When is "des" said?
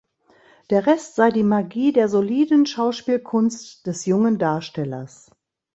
3.85-4.07